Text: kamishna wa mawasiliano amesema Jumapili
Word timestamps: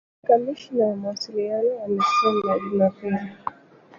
kamishna 0.27 0.83
wa 0.85 0.95
mawasiliano 0.95 1.83
amesema 1.85 2.59
Jumapili 2.59 3.31